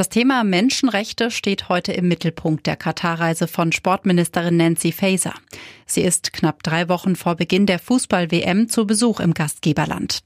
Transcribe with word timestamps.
Das 0.00 0.08
Thema 0.08 0.44
Menschenrechte 0.44 1.30
steht 1.30 1.68
heute 1.68 1.92
im 1.92 2.08
Mittelpunkt 2.08 2.66
der 2.66 2.76
Katarreise 2.76 3.46
von 3.46 3.70
Sportministerin 3.70 4.56
Nancy 4.56 4.92
Faeser. 4.92 5.34
Sie 5.84 6.00
ist 6.00 6.32
knapp 6.32 6.62
drei 6.62 6.88
Wochen 6.88 7.16
vor 7.16 7.34
Beginn 7.34 7.66
der 7.66 7.78
Fußball-WM 7.78 8.70
zu 8.70 8.86
Besuch 8.86 9.20
im 9.20 9.34
Gastgeberland. 9.34 10.20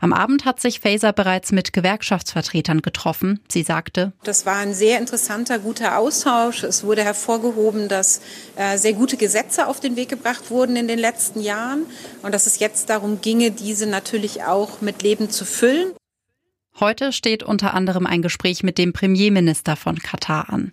Am 0.00 0.14
Abend 0.14 0.46
hat 0.46 0.60
sich 0.60 0.80
Faeser 0.80 1.12
bereits 1.12 1.52
mit 1.52 1.74
Gewerkschaftsvertretern 1.74 2.80
getroffen. 2.80 3.40
Sie 3.50 3.64
sagte, 3.64 4.14
Das 4.22 4.46
war 4.46 4.56
ein 4.56 4.72
sehr 4.72 4.98
interessanter, 4.98 5.58
guter 5.58 5.98
Austausch. 5.98 6.62
Es 6.62 6.84
wurde 6.84 7.04
hervorgehoben, 7.04 7.88
dass 7.88 8.22
äh, 8.56 8.78
sehr 8.78 8.94
gute 8.94 9.18
Gesetze 9.18 9.66
auf 9.66 9.78
den 9.78 9.96
Weg 9.96 10.08
gebracht 10.08 10.50
wurden 10.50 10.76
in 10.76 10.88
den 10.88 10.98
letzten 10.98 11.42
Jahren 11.42 11.84
und 12.22 12.32
dass 12.32 12.46
es 12.46 12.60
jetzt 12.60 12.88
darum 12.88 13.20
ginge, 13.20 13.50
diese 13.50 13.86
natürlich 13.86 14.44
auch 14.44 14.80
mit 14.80 15.02
Leben 15.02 15.28
zu 15.28 15.44
füllen. 15.44 15.92
Heute 16.80 17.12
steht 17.12 17.42
unter 17.42 17.74
anderem 17.74 18.06
ein 18.06 18.22
Gespräch 18.22 18.62
mit 18.62 18.78
dem 18.78 18.92
Premierminister 18.92 19.74
von 19.74 19.98
Katar 19.98 20.48
an. 20.48 20.72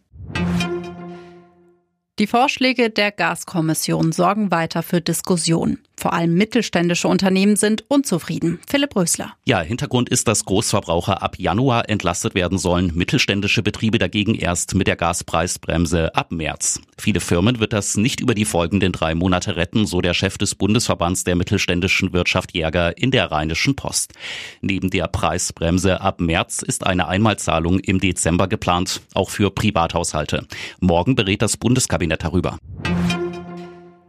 Die 2.19 2.27
Vorschläge 2.27 2.91
der 2.91 3.11
Gaskommission 3.11 4.11
sorgen 4.11 4.51
weiter 4.51 4.83
für 4.83 5.01
Diskussionen. 5.01 5.84
Vor 5.98 6.13
allem 6.13 6.34
mittelständische 6.34 7.08
Unternehmen 7.08 7.55
sind 7.55 7.84
unzufrieden. 7.88 8.59
Philipp 8.67 8.95
Rösler. 8.95 9.34
Ja, 9.45 9.62
Hintergrund 9.62 10.09
ist, 10.09 10.27
dass 10.27 10.45
Großverbraucher 10.45 11.21
ab 11.21 11.40
Januar 11.40 11.90
entlastet 11.90 12.35
werden 12.35 12.58
sollen, 12.58 12.91
mittelständische 12.95 13.63
Betriebe 13.63 13.98
dagegen 13.98 14.35
erst 14.35 14.76
mit 14.76 14.88
der 14.88 14.95
Gaspreisbremse 14.95 16.13
ab 16.16 16.31
März. 16.31 16.81
Viele 16.98 17.20
Firmen 17.20 17.59
wird 17.59 17.73
das 17.73 17.98
nicht 17.98 18.20
über 18.20 18.35
die 18.35 18.45
folgenden 18.45 18.91
drei 18.91 19.16
Monate 19.16 19.55
retten, 19.55 19.85
so 19.85 20.02
der 20.02 20.13
Chef 20.13 20.38
des 20.38 20.55
Bundesverbands 20.55 21.24
der 21.24 21.35
mittelständischen 21.35 22.13
Wirtschaft 22.13 22.54
Jäger 22.54 22.98
in 22.98 23.12
der 23.12 23.32
Rheinischen 23.32 23.76
Post. 23.76 24.13
Neben 24.62 24.90
der 24.90 25.07
Preisbremse 25.07 26.02
ab 26.02 26.20
März 26.20 26.62
ist 26.62 26.85
eine 26.85 27.07
Einmalzahlung 27.07 27.80
im 27.80 27.99
Dezember 27.99 28.48
geplant, 28.48 29.02
auch 29.13 29.30
für 29.30 29.52
Privathaushalte. 29.52 30.46
Morgen 30.80 31.15
berät 31.15 31.41
das 31.41 31.57
Bundeskabinett 31.57 32.24
darüber. 32.24 32.57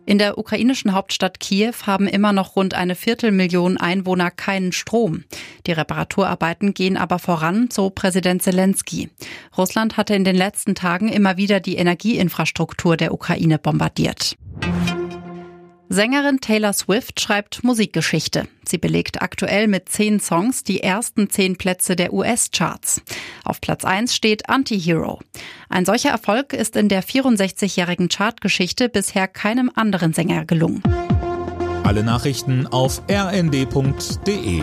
In 0.07 0.19
der 0.19 0.39
ukrainischen 0.39 0.93
Hauptstadt 0.93 1.41
Kiew 1.41 1.75
haben 1.85 2.07
immer 2.07 2.33
noch 2.33 2.55
rund 2.55 2.75
eine 2.75 2.95
Viertelmillion 2.95 3.77
Einwohner 3.77 4.31
keinen 4.31 4.71
Strom. 4.71 5.25
Die 5.67 5.73
Reparaturarbeiten 5.73 6.75
gehen 6.75 6.97
aber 6.97 7.19
voran, 7.19 7.69
so 7.73 7.91
Präsident 7.91 8.41
Zelensky. 8.41 9.11
Russland 9.59 9.97
hatte 9.97 10.15
in 10.15 10.23
den 10.23 10.37
letzten 10.37 10.77
Tagen 10.77 11.09
immer 11.09 11.37
wieder 11.37 11.59
die 11.59 11.75
Energieinfrastruktur 11.77 12.97
der 12.97 13.13
Ukraine 13.13 13.59
bombardiert. 13.59 14.37
Sängerin 15.89 16.41
Taylor 16.41 16.73
Swift 16.73 17.21
schreibt 17.21 17.63
Musikgeschichte. 17.63 18.49
Sie 18.65 18.79
belegt 18.79 19.23
aktuell 19.23 19.69
mit 19.69 19.89
zehn 19.89 20.19
Songs 20.19 20.65
die 20.65 20.83
ersten 20.83 21.31
zehn 21.31 21.57
Plätze 21.57 21.95
der 21.95 22.13
US-Charts. 22.13 23.03
Auf 23.45 23.61
Platz 23.61 23.85
eins 23.85 24.15
steht 24.15 24.49
Anti-Hero. 24.49 25.21
Ein 25.69 25.85
solcher 25.85 26.11
Erfolg 26.11 26.53
ist 26.53 26.75
in 26.75 26.89
der 26.89 27.05
64-jährigen 27.05 28.09
Chartgeschichte 28.09 28.89
bisher 28.89 29.29
keinem 29.29 29.71
anderen 29.75 30.13
Sänger 30.13 30.45
gelungen. 30.45 30.83
Alle 31.85 32.03
Nachrichten 32.03 32.67
auf 32.67 33.03
rnd.de 33.09 34.63